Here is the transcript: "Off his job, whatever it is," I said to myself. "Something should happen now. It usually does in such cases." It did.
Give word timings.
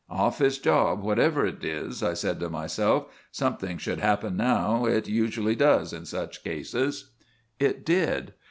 "Off 0.09 0.39
his 0.39 0.57
job, 0.57 1.03
whatever 1.03 1.45
it 1.45 1.63
is," 1.63 2.01
I 2.01 2.15
said 2.15 2.39
to 2.39 2.49
myself. 2.49 3.05
"Something 3.31 3.77
should 3.77 3.99
happen 3.99 4.35
now. 4.35 4.85
It 4.87 5.07
usually 5.07 5.55
does 5.55 5.93
in 5.93 6.05
such 6.07 6.43
cases." 6.43 7.11
It 7.59 7.85
did. 7.85 8.33